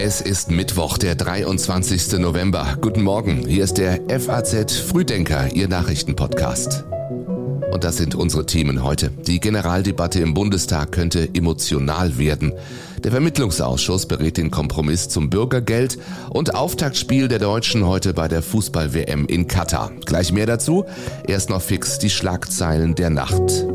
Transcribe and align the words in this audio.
Es 0.00 0.20
ist 0.20 0.50
Mittwoch, 0.50 0.96
der 0.96 1.16
23. 1.16 2.18
November. 2.18 2.78
Guten 2.80 3.02
Morgen, 3.02 3.46
hier 3.46 3.64
ist 3.64 3.78
der 3.78 4.00
FAZ 4.08 4.76
Frühdenker, 4.76 5.52
Ihr 5.52 5.68
Nachrichtenpodcast. 5.68 6.84
Und 7.70 7.84
das 7.84 7.96
sind 7.98 8.14
unsere 8.14 8.46
Themen 8.46 8.82
heute. 8.82 9.10
Die 9.10 9.40
Generaldebatte 9.40 10.20
im 10.20 10.34
Bundestag 10.34 10.92
könnte 10.92 11.28
emotional 11.34 12.16
werden. 12.16 12.54
Der 13.04 13.12
Vermittlungsausschuss 13.12 14.06
berät 14.06 14.36
den 14.36 14.50
Kompromiss 14.50 15.08
zum 15.08 15.30
Bürgergeld 15.30 15.98
und 16.30 16.54
Auftaktspiel 16.54 17.28
der 17.28 17.38
Deutschen 17.38 17.86
heute 17.86 18.14
bei 18.14 18.28
der 18.28 18.42
Fußball-WM 18.42 19.26
in 19.26 19.46
Katar. 19.46 19.92
Gleich 20.06 20.32
mehr 20.32 20.46
dazu. 20.46 20.86
Erst 21.26 21.50
noch 21.50 21.62
fix 21.62 21.98
die 21.98 22.10
Schlagzeilen 22.10 22.94
der 22.94 23.10
Nacht. 23.10 23.66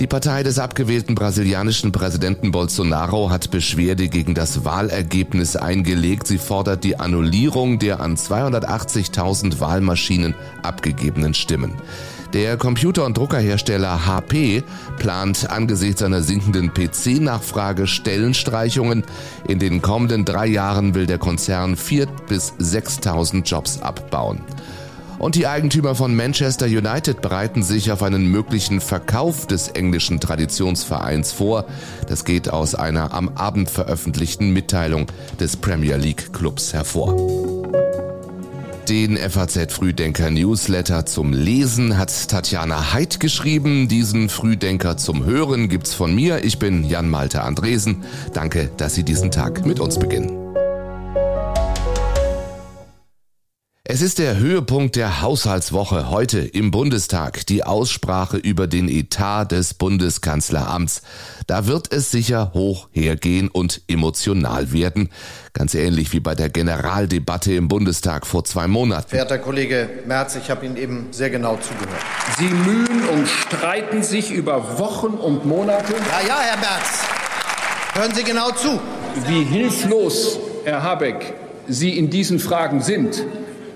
Die 0.00 0.06
Partei 0.06 0.42
des 0.42 0.58
abgewählten 0.58 1.14
brasilianischen 1.14 1.92
Präsidenten 1.92 2.52
Bolsonaro 2.52 3.28
hat 3.28 3.50
Beschwerde 3.50 4.08
gegen 4.08 4.32
das 4.32 4.64
Wahlergebnis 4.64 5.56
eingelegt. 5.56 6.26
Sie 6.26 6.38
fordert 6.38 6.84
die 6.84 6.98
Annullierung 6.98 7.78
der 7.78 8.00
an 8.00 8.16
280.000 8.16 9.60
Wahlmaschinen 9.60 10.34
abgegebenen 10.62 11.34
Stimmen. 11.34 11.74
Der 12.32 12.56
Computer- 12.56 13.04
und 13.04 13.18
Druckerhersteller 13.18 14.06
HP 14.06 14.62
plant 14.98 15.50
angesichts 15.50 16.02
einer 16.02 16.22
sinkenden 16.22 16.72
PC-Nachfrage 16.72 17.86
Stellenstreichungen. 17.86 19.04
In 19.48 19.58
den 19.58 19.82
kommenden 19.82 20.24
drei 20.24 20.46
Jahren 20.46 20.94
will 20.94 21.04
der 21.04 21.18
Konzern 21.18 21.74
4.000 21.74 22.08
bis 22.26 22.54
6.000 22.54 23.44
Jobs 23.44 23.82
abbauen. 23.82 24.40
Und 25.20 25.34
die 25.34 25.46
Eigentümer 25.46 25.94
von 25.94 26.16
Manchester 26.16 26.64
United 26.64 27.20
bereiten 27.20 27.62
sich 27.62 27.92
auf 27.92 28.02
einen 28.02 28.26
möglichen 28.26 28.80
Verkauf 28.80 29.46
des 29.46 29.68
englischen 29.68 30.18
Traditionsvereins 30.18 31.30
vor. 31.30 31.66
Das 32.08 32.24
geht 32.24 32.48
aus 32.48 32.74
einer 32.74 33.12
am 33.12 33.28
Abend 33.36 33.68
veröffentlichten 33.68 34.50
Mitteilung 34.52 35.06
des 35.38 35.58
Premier 35.58 35.96
League 35.96 36.32
Clubs 36.32 36.72
hervor. 36.72 37.16
Den 38.88 39.18
FAZ 39.18 39.72
Frühdenker 39.74 40.30
Newsletter 40.30 41.04
zum 41.04 41.34
Lesen 41.34 41.98
hat 41.98 42.28
Tatjana 42.28 42.94
Heid 42.94 43.20
geschrieben. 43.20 43.88
Diesen 43.88 44.30
Frühdenker 44.30 44.96
zum 44.96 45.26
Hören 45.26 45.68
gibt's 45.68 45.92
von 45.92 46.14
mir. 46.14 46.44
Ich 46.44 46.58
bin 46.58 46.82
Jan 46.82 47.10
Malte 47.10 47.42
Andresen. 47.42 48.04
Danke, 48.32 48.70
dass 48.78 48.94
Sie 48.94 49.04
diesen 49.04 49.30
Tag 49.30 49.66
mit 49.66 49.80
uns 49.80 49.98
beginnen. 49.98 50.39
Es 53.92 54.02
ist 54.02 54.20
der 54.20 54.38
Höhepunkt 54.38 54.94
der 54.94 55.20
Haushaltswoche 55.20 56.10
heute 56.10 56.38
im 56.38 56.70
Bundestag, 56.70 57.44
die 57.48 57.64
Aussprache 57.64 58.36
über 58.36 58.68
den 58.68 58.88
Etat 58.88 59.46
des 59.46 59.74
Bundeskanzleramts. 59.74 61.02
Da 61.48 61.66
wird 61.66 61.92
es 61.92 62.12
sicher 62.12 62.52
hoch 62.54 62.86
hergehen 62.92 63.48
und 63.48 63.82
emotional 63.88 64.70
werden, 64.70 65.08
ganz 65.54 65.74
ähnlich 65.74 66.12
wie 66.12 66.20
bei 66.20 66.36
der 66.36 66.50
Generaldebatte 66.50 67.52
im 67.52 67.66
Bundestag 67.66 68.28
vor 68.28 68.44
zwei 68.44 68.68
Monaten. 68.68 69.08
Verehrter 69.08 69.38
Kollege 69.38 69.88
Merz, 70.06 70.36
ich 70.36 70.52
habe 70.52 70.66
Ihnen 70.66 70.76
eben 70.76 71.08
sehr 71.10 71.30
genau 71.30 71.56
zugehört. 71.56 72.00
Sie 72.38 72.44
mühen 72.44 73.08
und 73.08 73.26
streiten 73.26 74.04
sich 74.04 74.30
über 74.30 74.78
Wochen 74.78 75.14
und 75.14 75.46
Monate. 75.46 75.94
Ja, 75.94 76.28
ja, 76.28 76.38
Herr 76.40 76.58
Merz, 76.58 77.00
hören 77.94 78.14
Sie 78.14 78.22
genau 78.22 78.52
zu. 78.52 78.78
Wie 79.26 79.42
hilflos, 79.42 80.38
Herr 80.64 80.80
Habeck, 80.84 81.34
Sie 81.66 81.98
in 81.98 82.08
diesen 82.08 82.38
Fragen 82.38 82.82
sind 82.82 83.24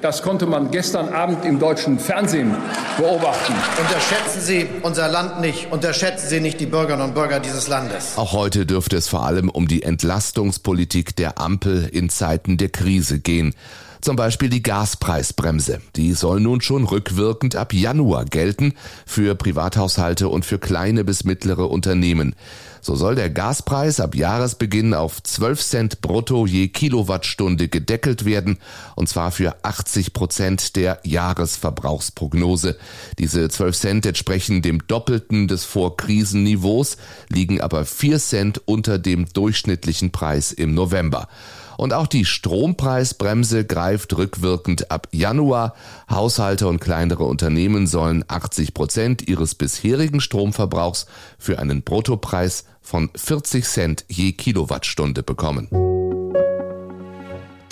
das 0.05 0.21
konnte 0.21 0.45
man 0.45 0.71
gestern 0.71 1.09
Abend 1.09 1.47
im 1.47 1.59
deutschen 1.59 1.99
Fernsehen 1.99 2.55
beobachten. 2.99 3.55
Unterschätzen 3.81 4.43
Sie 4.43 4.67
unser 4.83 5.09
Land 5.09 5.41
nicht. 5.41 5.73
Unterschätzen 5.73 6.29
Sie 6.29 6.41
nicht 6.41 6.61
die 6.61 6.67
Bürgerinnen 6.67 7.07
und 7.09 7.15
Bürger 7.15 7.41
dieses 7.41 7.69
Landes. 7.69 8.19
Auch 8.19 8.35
heute 8.35 8.67
dürfte 8.67 8.99
es 8.99 9.09
vor 9.09 9.25
allem 9.25 9.49
um 9.49 9.67
die 9.67 9.83
Entlastungspolitik 9.83 11.17
der 11.17 11.41
Ampel 11.41 11.89
in 11.91 12.11
Zeiten 12.11 12.59
der 12.59 12.69
Krise 12.69 13.19
gehen. 13.19 13.55
Zum 14.03 14.17
Beispiel 14.17 14.51
die 14.51 14.63
Gaspreisbremse. 14.63 15.81
Die 15.97 16.13
soll 16.13 16.39
nun 16.39 16.61
schon 16.61 16.85
rückwirkend 16.85 17.57
ab 17.57 17.73
Januar 17.73 18.27
gelten 18.27 18.75
für 19.07 19.35
Privathaushalte 19.35 20.29
und 20.29 20.45
für 20.45 20.59
kleine 20.59 21.05
bis 21.05 21.25
mittlere 21.25 21.71
Unternehmen. 21.71 22.37
So 22.85 22.97
soll 22.97 23.15
der 23.15 23.31
Gaspreis 23.31 23.99
ab 23.99 24.15
Jahresbeginn 24.15 24.93
auf 24.93 25.23
12 25.23 25.63
Cent 25.63 26.01
brutto 26.03 26.45
je 26.45 26.69
Kilowattstunde 26.69 27.69
gedeckelt 27.69 28.27
werden, 28.27 28.59
und 28.95 29.09
zwar 29.09 29.31
für 29.31 29.57
80 29.65 30.13
Prozent 30.13 30.77
der 30.77 31.01
Jahresverbrauchsprognose. 31.03 32.77
Diese 33.19 33.49
12 33.49 33.75
Cent 33.75 34.05
entsprechen 34.05 34.61
dem 34.61 34.87
Doppelten 34.87 35.49
des 35.49 35.65
Vorkrisenniveaus, 35.65 36.99
liegen 37.31 37.63
aber 37.63 37.87
4 37.87 38.19
Cent 38.19 38.61
unter 38.67 38.99
dem 38.99 39.33
durchschnittlichen 39.33 40.13
Preis 40.13 40.53
im 40.53 40.75
November. 40.75 41.29
Und 41.77 41.93
auch 41.93 42.07
die 42.07 42.25
Strompreisbremse 42.25 43.65
greift 43.65 44.17
rückwirkend 44.17 44.91
ab 44.91 45.09
Januar. 45.13 45.75
Haushalte 46.11 46.69
und 46.69 46.81
kleinere 46.81 47.25
Unternehmen 47.25 47.87
sollen 47.87 48.25
80 48.29 48.75
Prozent 48.75 49.29
ihres 49.29 49.55
bisherigen 49.55 50.21
Stromverbrauchs 50.21 51.07
für 51.39 51.59
einen 51.59 51.83
Bruttopreis 51.83 52.65
von 52.81 53.11
40 53.15 53.65
Cent 53.65 54.05
je 54.09 54.33
Kilowattstunde 54.33 55.23
bekommen. 55.23 55.69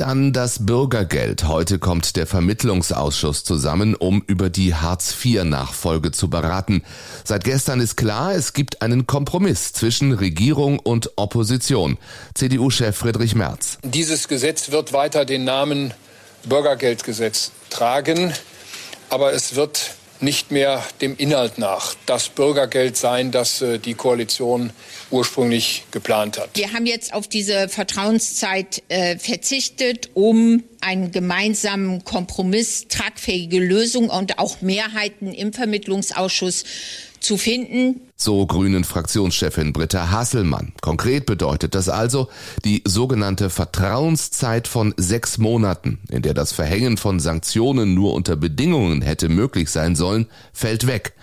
Dann 0.02 0.32
das 0.32 0.66
Bürgergeld. 0.66 1.46
Heute 1.46 1.78
kommt 1.78 2.16
der 2.16 2.26
Vermittlungsausschuss 2.26 3.44
zusammen, 3.44 3.94
um 3.94 4.24
über 4.26 4.50
die 4.50 4.74
Hartz-IV-Nachfolge 4.74 6.10
zu 6.10 6.28
beraten. 6.28 6.82
Seit 7.22 7.44
gestern 7.44 7.78
ist 7.78 7.94
klar, 7.94 8.34
es 8.34 8.52
gibt 8.52 8.82
einen 8.82 9.06
Kompromiss 9.06 9.72
zwischen 9.72 10.10
Regierung 10.10 10.80
und 10.80 11.12
Opposition. 11.14 11.98
CDU-Chef 12.34 12.96
Friedrich 12.96 13.36
Merz. 13.36 13.78
Dieses 13.84 14.26
Gesetz 14.26 14.72
wird 14.72 14.92
weiter 14.92 15.24
den 15.24 15.44
Namen 15.44 15.94
Bürgergeldgesetz 16.46 17.52
tragen, 17.70 18.32
aber 19.08 19.32
es 19.32 19.54
wird 19.54 19.94
nicht 20.22 20.50
mehr 20.50 20.82
dem 21.00 21.16
Inhalt 21.16 21.58
nach 21.58 21.94
das 22.06 22.28
Bürgergeld 22.28 22.96
sein, 22.96 23.30
das 23.30 23.60
äh, 23.60 23.78
die 23.78 23.94
Koalition 23.94 24.70
ursprünglich 25.10 25.84
geplant 25.90 26.38
hat. 26.38 26.50
Wir 26.54 26.72
haben 26.72 26.86
jetzt 26.86 27.12
auf 27.12 27.28
diese 27.28 27.68
Vertrauenszeit 27.68 28.82
äh, 28.88 29.18
verzichtet, 29.18 30.10
um 30.14 30.62
einen 30.80 31.12
gemeinsamen 31.12 32.04
Kompromiss, 32.04 32.86
tragfähige 32.88 33.58
Lösung 33.58 34.08
und 34.10 34.38
auch 34.38 34.60
Mehrheiten 34.62 35.32
im 35.32 35.52
Vermittlungsausschuss 35.52 36.64
zu 37.22 37.36
finden. 37.36 38.02
So 38.16 38.46
Grünen 38.46 38.84
Fraktionschefin 38.84 39.72
Britta 39.72 40.10
Hasselmann. 40.10 40.72
Konkret 40.80 41.26
bedeutet 41.26 41.74
das 41.74 41.88
also 41.88 42.28
die 42.64 42.82
sogenannte 42.86 43.50
Vertrauenszeit 43.50 44.68
von 44.68 44.94
sechs 44.96 45.38
Monaten, 45.38 45.98
in 46.08 46.22
der 46.22 46.34
das 46.34 46.52
Verhängen 46.52 46.96
von 46.96 47.20
Sanktionen 47.20 47.94
nur 47.94 48.14
unter 48.14 48.36
Bedingungen 48.36 49.02
hätte 49.02 49.28
möglich 49.28 49.70
sein 49.70 49.96
sollen, 49.96 50.26
fällt 50.52 50.86
weg. 50.86 51.14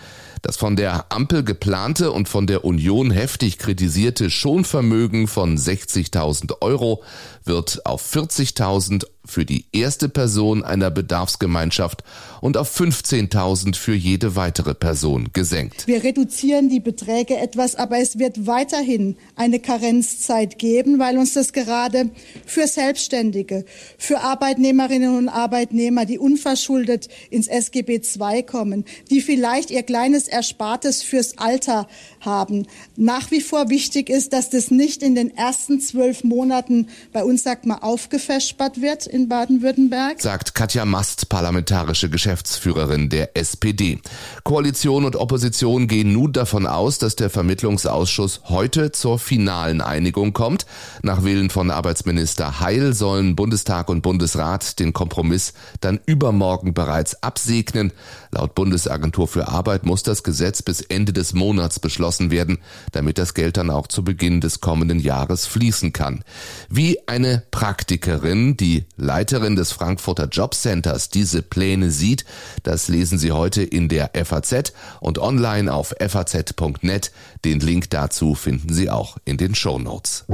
Das 0.41 0.55
von 0.55 0.75
der 0.75 1.11
Ampel 1.11 1.43
geplante 1.43 2.11
und 2.11 2.29
von 2.29 2.47
der 2.47 2.63
Union 2.63 3.11
heftig 3.11 3.57
kritisierte 3.57 4.29
Schonvermögen 4.29 5.27
von 5.27 5.57
60.000 5.57 6.61
Euro 6.61 7.03
wird 7.43 7.85
auf 7.85 8.13
40.000 8.13 9.05
für 9.29 9.45
die 9.45 9.65
erste 9.71 10.09
Person 10.09 10.63
einer 10.63 10.91
Bedarfsgemeinschaft 10.91 12.03
und 12.41 12.57
auf 12.57 12.77
15.000 12.77 13.75
für 13.75 13.93
jede 13.93 14.35
weitere 14.35 14.73
Person 14.73 15.29
gesenkt. 15.33 15.87
Wir 15.87 16.03
reduzieren 16.03 16.69
die 16.69 16.79
Beträge 16.79 17.37
etwas, 17.37 17.75
aber 17.75 17.99
es 17.99 18.19
wird 18.19 18.47
weiterhin 18.47 19.17
eine 19.35 19.59
Karenzzeit 19.59 20.57
geben, 20.57 20.99
weil 20.99 21.17
uns 21.17 21.33
das 21.33 21.53
gerade 21.53 22.09
für 22.45 22.67
Selbstständige, 22.67 23.65
für 23.97 24.21
Arbeitnehmerinnen 24.21 25.17
und 25.17 25.29
Arbeitnehmer, 25.29 26.05
die 26.05 26.19
unverschuldet 26.19 27.07
ins 27.29 27.47
SGB 27.47 28.01
II 28.19 28.43
kommen, 28.43 28.85
die 29.09 29.21
vielleicht 29.21 29.71
ihr 29.71 29.83
kleines 29.83 30.27
Erspartes 30.27 31.03
fürs 31.03 31.37
Alter 31.37 31.87
haben, 32.21 32.67
nach 32.95 33.31
wie 33.31 33.41
vor 33.41 33.69
wichtig 33.69 34.09
ist, 34.09 34.33
dass 34.33 34.49
das 34.49 34.71
nicht 34.71 35.03
in 35.03 35.15
den 35.15 35.35
ersten 35.35 35.79
zwölf 35.79 36.23
Monaten 36.23 36.87
bei 37.11 37.23
uns, 37.23 37.43
sagt 37.43 37.65
man, 37.65 37.79
aufgefespert 37.79 38.81
wird 38.81 39.07
in 39.19 39.27
Baden-Württemberg. 39.27 40.21
Sagt 40.21 40.55
Katja 40.55 40.85
Mast, 40.85 41.27
parlamentarische 41.27 42.09
Geschäftsführerin 42.09 43.09
der 43.09 43.35
SPD. 43.35 43.99
Koalition 44.43 45.03
und 45.03 45.17
Opposition 45.17 45.87
gehen 45.87 46.13
nun 46.13 46.31
davon 46.31 46.65
aus, 46.65 46.99
dass 46.99 47.17
der 47.17 47.29
Vermittlungsausschuss 47.29 48.43
heute 48.45 48.93
zur 48.93 49.19
finalen 49.19 49.81
Einigung 49.81 50.31
kommt. 50.31 50.65
Nach 51.01 51.23
Willen 51.23 51.49
von 51.49 51.69
Arbeitsminister 51.69 52.61
Heil 52.61 52.93
sollen 52.93 53.35
Bundestag 53.35 53.89
und 53.89 54.01
Bundesrat 54.01 54.79
den 54.79 54.93
Kompromiss 54.93 55.53
dann 55.81 55.99
übermorgen 56.05 56.73
bereits 56.73 57.21
absegnen. 57.21 57.91
Laut 58.31 58.53
Bundesagentur 58.55 59.27
für 59.27 59.47
Arbeit 59.47 59.85
muss 59.85 60.03
das 60.03 60.23
Gesetz 60.23 60.61
bis 60.61 60.81
Ende 60.81 61.13
des 61.13 61.33
Monats 61.33 61.79
beschlossen 61.79 62.31
werden, 62.31 62.59
damit 62.91 63.17
das 63.17 63.33
Geld 63.33 63.57
dann 63.57 63.69
auch 63.69 63.87
zu 63.87 64.03
Beginn 64.03 64.41
des 64.41 64.61
kommenden 64.61 64.99
Jahres 64.99 65.47
fließen 65.47 65.93
kann. 65.93 66.23
Wie 66.69 66.99
eine 67.07 67.43
Praktikerin, 67.51 68.55
die 68.55 68.85
Leiterin 68.97 69.55
des 69.55 69.71
Frankfurter 69.71 70.27
Jobcenters, 70.27 71.09
diese 71.09 71.41
Pläne 71.41 71.89
sieht, 71.89 72.25
das 72.63 72.87
lesen 72.87 73.17
Sie 73.17 73.31
heute 73.31 73.63
in 73.63 73.89
der 73.89 74.11
FAZ 74.13 74.73
und 74.99 75.17
online 75.17 75.73
auf 75.73 75.95
faz.net. 75.99 77.11
Den 77.45 77.59
Link 77.59 77.89
dazu 77.89 78.35
finden 78.35 78.73
Sie 78.73 78.89
auch 78.89 79.17
in 79.25 79.37
den 79.37 79.55
Show 79.55 79.79
Notes. 79.79 80.25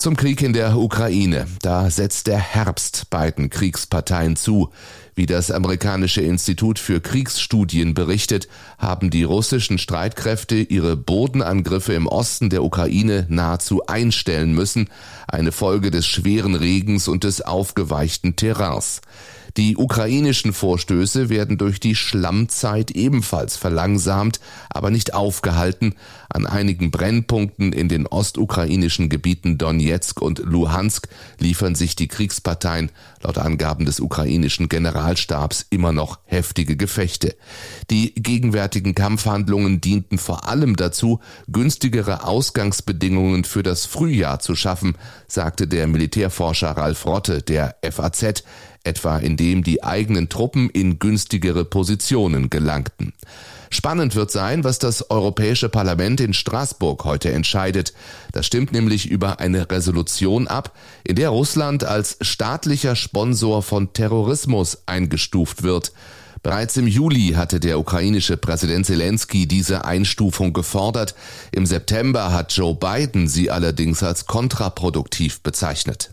Zum 0.00 0.16
Krieg 0.16 0.40
in 0.40 0.54
der 0.54 0.78
Ukraine. 0.78 1.46
Da 1.60 1.90
setzt 1.90 2.26
der 2.26 2.38
Herbst 2.38 3.10
beiden 3.10 3.50
Kriegsparteien 3.50 4.34
zu. 4.34 4.70
Wie 5.14 5.26
das 5.26 5.50
amerikanische 5.50 6.22
Institut 6.22 6.78
für 6.78 7.02
Kriegsstudien 7.02 7.92
berichtet, 7.92 8.48
haben 8.78 9.10
die 9.10 9.24
russischen 9.24 9.76
Streitkräfte 9.76 10.54
ihre 10.54 10.96
Bodenangriffe 10.96 11.92
im 11.92 12.06
Osten 12.06 12.48
der 12.48 12.64
Ukraine 12.64 13.26
nahezu 13.28 13.84
einstellen 13.88 14.54
müssen, 14.54 14.88
eine 15.28 15.52
Folge 15.52 15.90
des 15.90 16.06
schweren 16.06 16.54
Regens 16.54 17.06
und 17.06 17.22
des 17.22 17.42
aufgeweichten 17.42 18.36
Terrains. 18.36 19.02
Die 19.56 19.76
ukrainischen 19.76 20.52
Vorstöße 20.52 21.28
werden 21.28 21.58
durch 21.58 21.80
die 21.80 21.94
Schlammzeit 21.94 22.90
ebenfalls 22.92 23.56
verlangsamt, 23.56 24.40
aber 24.68 24.90
nicht 24.90 25.14
aufgehalten. 25.14 25.94
An 26.28 26.46
einigen 26.46 26.90
Brennpunkten 26.90 27.72
in 27.72 27.88
den 27.88 28.06
ostukrainischen 28.06 29.08
Gebieten 29.08 29.58
Donetsk 29.58 30.22
und 30.22 30.38
Luhansk 30.40 31.08
liefern 31.38 31.74
sich 31.74 31.96
die 31.96 32.08
Kriegsparteien 32.08 32.90
laut 33.22 33.38
Angaben 33.38 33.84
des 33.84 34.00
ukrainischen 34.00 34.68
Generalstabs 34.68 35.66
immer 35.70 35.92
noch 35.92 36.18
heftige 36.24 36.76
Gefechte. 36.76 37.36
Die 37.90 38.14
gegenwärtigen 38.14 38.94
Kampfhandlungen 38.94 39.80
dienten 39.80 40.18
vor 40.18 40.48
allem 40.48 40.76
dazu, 40.76 41.20
günstigere 41.48 42.24
Ausgangsbedingungen 42.24 43.44
für 43.44 43.62
das 43.62 43.86
Frühjahr 43.86 44.38
zu 44.38 44.54
schaffen, 44.54 44.94
sagte 45.26 45.66
der 45.66 45.86
Militärforscher 45.86 46.70
Ralf 46.70 47.06
Rotte 47.06 47.42
der 47.42 47.76
FAZ 47.90 48.44
etwa 48.84 49.18
indem 49.18 49.62
die 49.62 49.82
eigenen 49.82 50.28
Truppen 50.28 50.70
in 50.70 50.98
günstigere 50.98 51.64
Positionen 51.64 52.50
gelangten. 52.50 53.12
Spannend 53.72 54.16
wird 54.16 54.32
sein, 54.32 54.64
was 54.64 54.80
das 54.80 55.10
Europäische 55.10 55.68
Parlament 55.68 56.20
in 56.20 56.32
Straßburg 56.34 57.04
heute 57.04 57.30
entscheidet. 57.30 57.94
Das 58.32 58.44
stimmt 58.44 58.72
nämlich 58.72 59.08
über 59.08 59.38
eine 59.38 59.70
Resolution 59.70 60.48
ab, 60.48 60.76
in 61.04 61.14
der 61.14 61.28
Russland 61.28 61.84
als 61.84 62.16
staatlicher 62.20 62.96
Sponsor 62.96 63.62
von 63.62 63.92
Terrorismus 63.92 64.82
eingestuft 64.86 65.62
wird. 65.62 65.92
Bereits 66.42 66.76
im 66.78 66.86
Juli 66.86 67.34
hatte 67.36 67.60
der 67.60 67.78
ukrainische 67.78 68.36
Präsident 68.36 68.86
Zelensky 68.86 69.46
diese 69.46 69.84
Einstufung 69.84 70.52
gefordert. 70.52 71.14
Im 71.52 71.66
September 71.66 72.32
hat 72.32 72.52
Joe 72.52 72.74
Biden 72.74 73.28
sie 73.28 73.50
allerdings 73.50 74.02
als 74.02 74.26
kontraproduktiv 74.26 75.42
bezeichnet. 75.42 76.10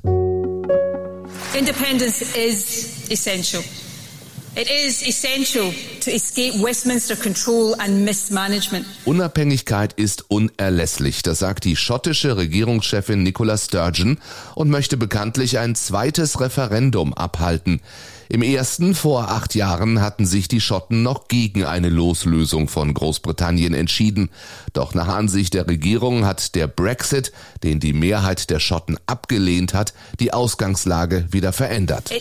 Independence 1.56 2.22
is 2.36 3.10
essential. 3.10 3.64
It 4.56 4.70
is 4.70 5.08
essential 5.08 5.72
to 6.02 6.12
escape 6.12 6.56
Westminster 6.62 7.16
control 7.16 7.76
and 7.80 8.04
mismanagement. 8.04 8.86
Unabhängigkeit 9.06 9.94
ist 9.94 10.30
unerlässlich, 10.30 11.22
das 11.22 11.40
sagt 11.40 11.64
die 11.64 11.76
schottische 11.76 12.38
Regierungschefin 12.38 13.24
Nicola 13.24 13.58
Sturgeon 13.58 14.18
und 14.56 14.70
möchte 14.70 14.98
bekanntlich 14.98 15.58
ein 15.60 15.76
zweites 15.76 16.40
Referendum 16.42 17.14
abhalten. 17.14 17.82
Im 18.30 18.42
ersten 18.42 18.94
vor 18.94 19.30
acht 19.30 19.56
Jahren 19.56 20.02
hatten 20.02 20.26
sich 20.26 20.50
die 20.50 20.60
Schotten 20.60 21.02
noch 21.02 21.30
gegen 21.30 21.64
eine 21.64 21.88
Loslösung 21.88 22.68
von 22.68 22.94
Großbritannien 22.94 23.74
entschieden. 23.74 24.30
Doch 24.74 24.94
nach 24.94 25.08
Ansicht 25.08 25.54
der 25.54 25.68
Regierung 25.68 26.26
hat 26.26 26.56
der 26.56 26.68
Brexit, 26.68 27.32
den 27.64 27.80
die 27.80 27.94
Mehrheit 27.94 28.50
der 28.50 28.60
Schotten 28.60 28.98
abgelehnt 29.06 29.74
hat, 29.74 29.94
die 30.20 30.34
Ausgangslage 30.34 31.26
wieder 31.32 31.54
verändert. 31.54 32.12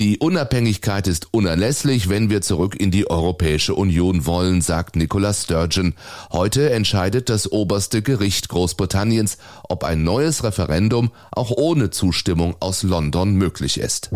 Die 0.00 0.18
Unabhängigkeit 0.18 1.06
ist 1.06 1.28
unerlässlich, 1.32 2.08
wenn 2.08 2.30
wir 2.30 2.40
zurück 2.40 2.76
in 2.80 2.90
die 2.90 3.10
Europäische 3.10 3.74
Union 3.74 4.24
wollen, 4.24 4.62
sagt 4.62 4.96
Nicola 4.96 5.34
Sturgeon. 5.34 5.94
Heute 6.32 6.70
entscheidet 6.70 7.28
das 7.28 7.52
oberste 7.52 8.00
Gericht 8.00 8.48
Großbritanniens, 8.48 9.36
ob 9.68 9.84
ein 9.84 10.02
neues 10.02 10.44
Referendum 10.44 11.10
auch 11.30 11.50
ohne 11.50 11.73
ohne 11.74 11.90
Zustimmung 11.90 12.54
aus 12.60 12.84
London 12.84 13.34
möglich 13.34 13.78
ist. 13.78 14.10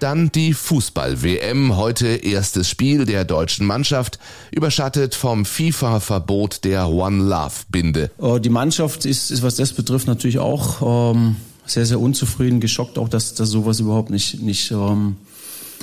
Dann 0.00 0.32
die 0.32 0.54
Fußball-WM, 0.54 1.76
heute 1.76 2.08
erstes 2.08 2.68
Spiel 2.68 3.04
der 3.04 3.24
deutschen 3.24 3.64
Mannschaft, 3.64 4.18
überschattet 4.50 5.14
vom 5.14 5.44
FIFA-Verbot 5.44 6.64
der 6.64 6.88
One 6.88 7.22
Love-Binde. 7.22 8.10
Äh, 8.20 8.40
die 8.40 8.48
Mannschaft 8.48 9.04
ist, 9.04 9.30
ist, 9.30 9.44
was 9.44 9.54
das 9.54 9.72
betrifft, 9.72 10.08
natürlich 10.08 10.40
auch 10.40 11.12
ähm, 11.14 11.36
sehr, 11.64 11.86
sehr 11.86 12.00
unzufrieden, 12.00 12.58
geschockt 12.58 12.98
auch, 12.98 13.08
dass, 13.08 13.34
dass 13.34 13.48
sowas 13.48 13.78
überhaupt 13.78 14.10
nicht, 14.10 14.42
nicht 14.42 14.72
ähm, 14.72 15.14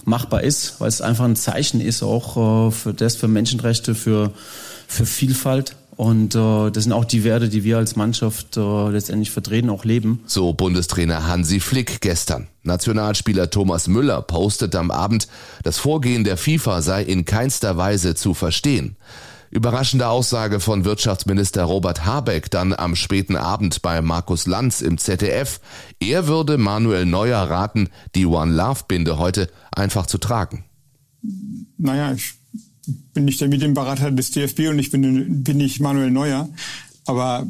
machbar 0.03 0.43
ist, 0.43 0.81
weil 0.81 0.89
es 0.89 0.99
einfach 0.99 1.23
ein 1.23 1.37
Zeichen 1.37 1.79
ist, 1.79 2.03
auch 2.03 2.67
äh, 2.67 2.71
für 2.71 2.93
das, 2.93 3.15
für 3.15 3.29
Menschenrechte, 3.29 3.95
für, 3.95 4.33
für 4.89 5.05
Vielfalt. 5.05 5.77
Und 5.99 6.33
äh, 6.33 6.71
das 6.71 6.85
sind 6.85 6.93
auch 6.93 7.03
die 7.03 7.25
Werte, 7.25 7.49
die 7.49 7.65
wir 7.65 7.77
als 7.77 7.97
Mannschaft 7.97 8.55
äh, 8.55 8.89
letztendlich 8.89 9.31
vertreten, 9.31 9.69
auch 9.69 9.83
leben. 9.83 10.21
So 10.27 10.53
Bundestrainer 10.53 11.27
Hansi 11.27 11.59
Flick 11.59 11.99
gestern. 11.99 12.47
Nationalspieler 12.63 13.49
Thomas 13.49 13.89
Müller 13.89 14.21
postete 14.21 14.79
am 14.79 14.91
Abend, 14.91 15.27
das 15.61 15.77
Vorgehen 15.77 16.23
der 16.23 16.37
FIFA 16.37 16.81
sei 16.81 17.03
in 17.03 17.25
keinster 17.25 17.75
Weise 17.75 18.15
zu 18.15 18.33
verstehen. 18.33 18.95
Überraschende 19.51 20.07
Aussage 20.07 20.61
von 20.61 20.85
Wirtschaftsminister 20.85 21.65
Robert 21.65 22.05
Habeck 22.05 22.49
dann 22.49 22.71
am 22.71 22.95
späten 22.95 23.35
Abend 23.35 23.81
bei 23.81 24.01
Markus 24.01 24.47
Lanz 24.47 24.79
im 24.79 24.99
ZDF. 24.99 25.59
Er 25.99 26.27
würde 26.27 26.57
Manuel 26.57 27.05
Neuer 27.05 27.39
raten, 27.39 27.89
die 28.15 28.25
One 28.25 28.53
Love 28.53 28.83
Binde 28.87 29.17
heute 29.17 29.49
einfach 29.75 30.05
zu 30.05 30.17
tragen. 30.17 30.63
Naja, 31.77 32.13
ich 32.13 32.38
bin 33.13 33.25
nicht 33.25 33.41
der 33.41 33.47
Medienberater 33.47 34.11
des 34.11 34.31
DFB 34.31 34.69
und 34.69 34.79
ich 34.79 34.91
bin, 34.91 35.43
bin 35.43 35.57
nicht 35.57 35.79
Manuel 35.79 36.11
Neuer. 36.11 36.49
Aber 37.05 37.47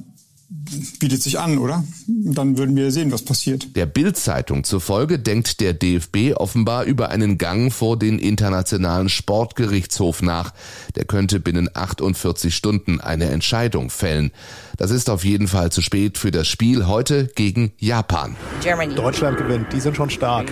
bietet 0.49 1.21
sich 1.21 1.39
an, 1.39 1.59
oder? 1.59 1.83
Dann 2.07 2.57
würden 2.57 2.75
wir 2.75 2.89
sehen, 2.91 3.11
was 3.11 3.21
passiert. 3.21 3.75
Der 3.75 3.85
Bild-Zeitung 3.85 4.63
zufolge 4.63 5.19
denkt 5.19 5.59
der 5.61 5.73
DFB 5.73 6.33
offenbar 6.35 6.85
über 6.85 7.09
einen 7.09 7.37
Gang 7.37 7.71
vor 7.71 7.99
den 7.99 8.17
Internationalen 8.17 9.09
Sportgerichtshof 9.09 10.23
nach. 10.23 10.53
Der 10.95 11.05
könnte 11.05 11.39
binnen 11.39 11.69
48 11.71 12.55
Stunden 12.55 12.99
eine 12.99 13.25
Entscheidung 13.25 13.91
fällen. 13.91 14.31
Das 14.77 14.89
ist 14.91 15.09
auf 15.09 15.23
jeden 15.23 15.47
Fall 15.47 15.71
zu 15.71 15.81
spät 15.81 16.17
für 16.17 16.31
das 16.31 16.47
Spiel 16.47 16.87
heute 16.87 17.27
gegen 17.35 17.73
Japan. 17.77 18.35
Germany. 18.63 18.95
Deutschland 18.95 19.37
gewinnt, 19.37 19.71
die 19.71 19.79
sind 19.79 19.97
schon 19.97 20.09
stark. 20.09 20.51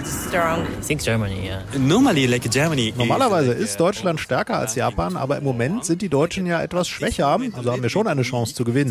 Normalerweise 2.97 3.53
ist 3.53 3.79
Deutschland 3.79 4.19
stärker 4.19 4.57
als 4.57 4.75
Japan, 4.75 5.17
aber 5.17 5.37
im 5.37 5.43
Moment 5.43 5.85
sind 5.85 6.01
die 6.01 6.09
Deutschen 6.09 6.45
ja 6.45 6.61
etwas 6.61 6.87
schwächer, 6.87 7.39
also 7.53 7.71
haben 7.71 7.81
wir 7.81 7.89
schon 7.89 8.07
eine 8.07 8.21
Chance 8.23 8.53
zu 8.53 8.63
gewinnen. 8.63 8.89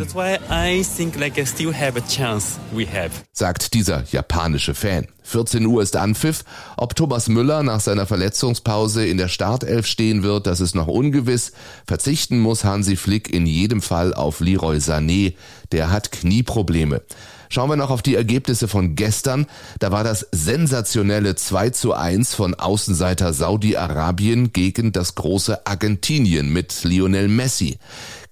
Sagt 3.32 3.74
dieser 3.74 4.04
japanische 4.10 4.74
Fan. 4.74 5.06
14 5.26 5.66
Uhr 5.66 5.82
ist 5.82 5.96
Anpfiff. 5.96 6.44
Ob 6.76 6.94
Thomas 6.94 7.28
Müller 7.28 7.62
nach 7.62 7.80
seiner 7.80 8.06
Verletzungspause 8.06 9.04
in 9.06 9.18
der 9.18 9.28
Startelf 9.28 9.86
stehen 9.86 10.22
wird, 10.22 10.46
das 10.46 10.60
ist 10.60 10.74
noch 10.74 10.86
ungewiss. 10.86 11.52
Verzichten 11.86 12.38
muss 12.38 12.64
Hansi 12.64 12.96
Flick 12.96 13.32
in 13.32 13.44
jedem 13.46 13.82
Fall 13.82 14.14
auf 14.14 14.40
Leroy 14.40 14.76
Sané. 14.76 15.34
Der 15.72 15.90
hat 15.90 16.12
Knieprobleme. 16.12 17.02
Schauen 17.48 17.70
wir 17.70 17.76
noch 17.76 17.90
auf 17.90 18.02
die 18.02 18.14
Ergebnisse 18.14 18.68
von 18.68 18.96
gestern. 18.96 19.46
Da 19.78 19.92
war 19.92 20.04
das 20.04 20.26
sensationelle 20.32 21.36
2 21.36 21.70
zu 21.70 21.92
1 21.92 22.34
von 22.34 22.54
Außenseiter 22.54 23.32
Saudi-Arabien 23.32 24.52
gegen 24.52 24.92
das 24.92 25.14
große 25.14 25.66
Argentinien 25.66 26.52
mit 26.52 26.84
Lionel 26.84 27.28
Messi. 27.28 27.78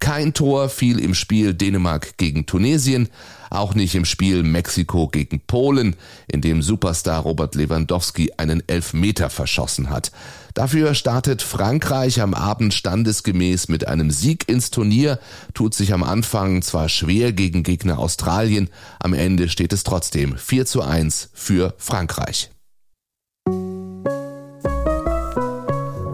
Kein 0.00 0.34
Tor 0.34 0.68
fiel 0.68 0.98
im 0.98 1.14
Spiel 1.14 1.54
Dänemark 1.54 2.16
gegen 2.16 2.46
Tunesien 2.46 3.08
auch 3.54 3.74
nicht 3.74 3.94
im 3.94 4.04
Spiel 4.04 4.42
Mexiko 4.42 5.08
gegen 5.08 5.40
Polen, 5.40 5.96
in 6.26 6.40
dem 6.40 6.62
Superstar 6.62 7.22
Robert 7.22 7.54
Lewandowski 7.54 8.32
einen 8.36 8.62
Elfmeter 8.68 9.30
verschossen 9.30 9.90
hat. 9.90 10.12
Dafür 10.54 10.94
startet 10.94 11.42
Frankreich 11.42 12.20
am 12.20 12.32
Abend 12.32 12.74
standesgemäß 12.74 13.68
mit 13.68 13.88
einem 13.88 14.10
Sieg 14.10 14.48
ins 14.48 14.70
Turnier, 14.70 15.18
tut 15.52 15.74
sich 15.74 15.92
am 15.92 16.04
Anfang 16.04 16.62
zwar 16.62 16.88
schwer 16.88 17.32
gegen 17.32 17.62
Gegner 17.62 17.98
Australien, 17.98 18.70
am 19.00 19.14
Ende 19.14 19.48
steht 19.48 19.72
es 19.72 19.82
trotzdem 19.82 20.36
4 20.36 20.66
zu 20.66 20.82
1 20.82 21.30
für 21.32 21.74
Frankreich. 21.78 22.53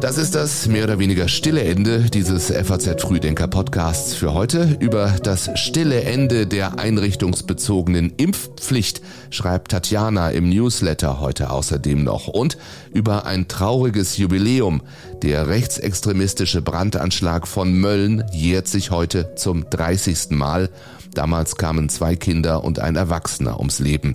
Das 0.00 0.16
ist 0.16 0.34
das 0.34 0.66
mehr 0.66 0.84
oder 0.84 0.98
weniger 0.98 1.28
stille 1.28 1.62
Ende 1.62 2.08
dieses 2.08 2.50
FAZ 2.50 3.02
Frühdenker 3.02 3.48
Podcasts 3.48 4.14
für 4.14 4.32
heute. 4.32 4.78
Über 4.80 5.16
das 5.22 5.50
stille 5.56 6.04
Ende 6.04 6.46
der 6.46 6.78
einrichtungsbezogenen 6.78 8.14
Impfpflicht 8.16 9.02
schreibt 9.28 9.72
Tatjana 9.72 10.30
im 10.30 10.48
Newsletter 10.48 11.20
heute 11.20 11.50
außerdem 11.50 12.02
noch 12.02 12.28
und 12.28 12.56
über 12.94 13.26
ein 13.26 13.46
trauriges 13.46 14.16
Jubiläum. 14.16 14.80
Der 15.22 15.48
rechtsextremistische 15.48 16.62
Brandanschlag 16.62 17.46
von 17.46 17.74
Mölln 17.74 18.24
jährt 18.32 18.68
sich 18.68 18.90
heute 18.90 19.34
zum 19.36 19.68
30. 19.68 20.30
Mal. 20.30 20.70
Damals 21.12 21.56
kamen 21.56 21.90
zwei 21.90 22.16
Kinder 22.16 22.64
und 22.64 22.78
ein 22.78 22.96
Erwachsener 22.96 23.58
ums 23.58 23.80
Leben. 23.80 24.14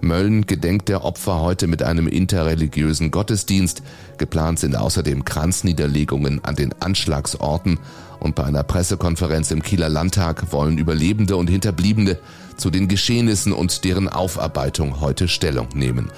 Mölln 0.00 0.46
gedenkt 0.46 0.88
der 0.88 1.04
Opfer 1.04 1.40
heute 1.40 1.66
mit 1.66 1.82
einem 1.82 2.06
interreligiösen 2.06 3.10
Gottesdienst. 3.10 3.82
Geplant 4.18 4.58
sind 4.58 4.76
außerdem 4.76 5.24
Kranzniederlegungen 5.24 6.44
an 6.44 6.56
den 6.56 6.74
Anschlagsorten 6.80 7.78
und 8.20 8.34
bei 8.34 8.44
einer 8.44 8.62
Pressekonferenz 8.62 9.50
im 9.50 9.62
Kieler 9.62 9.88
Landtag 9.88 10.52
wollen 10.52 10.78
Überlebende 10.78 11.36
und 11.36 11.48
Hinterbliebene 11.48 12.18
zu 12.56 12.70
den 12.70 12.88
Geschehnissen 12.88 13.52
und 13.52 13.84
deren 13.84 14.08
Aufarbeitung 14.08 15.00
heute 15.00 15.28
Stellung 15.28 15.68
nehmen. 15.74 16.10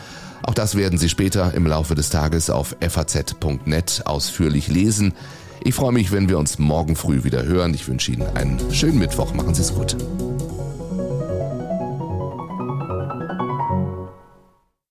Auch 0.42 0.54
das 0.54 0.76
werden 0.76 0.98
Sie 0.98 1.08
später 1.08 1.52
im 1.54 1.66
Laufe 1.66 1.94
des 1.94 2.10
Tages 2.10 2.48
auf 2.48 2.76
faz.net 2.80 4.02
ausführlich 4.04 4.68
lesen. 4.68 5.12
Ich 5.64 5.74
freue 5.74 5.92
mich, 5.92 6.12
wenn 6.12 6.28
wir 6.28 6.38
uns 6.38 6.58
morgen 6.58 6.96
früh 6.96 7.24
wieder 7.24 7.44
hören. 7.44 7.74
Ich 7.74 7.88
wünsche 7.88 8.12
Ihnen 8.12 8.26
einen 8.36 8.58
schönen 8.72 8.98
Mittwoch. 8.98 9.34
Machen 9.34 9.54
Sie 9.54 9.62
es 9.62 9.74
gut. 9.74 9.96